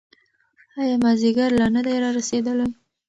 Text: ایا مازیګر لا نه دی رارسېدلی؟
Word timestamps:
ایا 0.79 0.95
مازیګر 1.03 1.49
لا 1.59 1.67
نه 1.75 1.81
دی 1.85 1.95
رارسېدلی؟ 2.03 2.67